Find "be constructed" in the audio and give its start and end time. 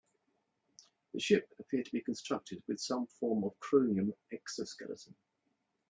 1.91-2.63